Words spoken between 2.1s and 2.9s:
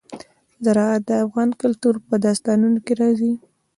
داستانونو